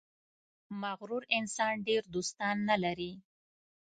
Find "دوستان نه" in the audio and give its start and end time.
2.15-2.75